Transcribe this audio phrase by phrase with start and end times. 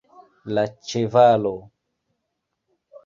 [0.57, 0.63] La
[0.93, 1.53] ĉevalo.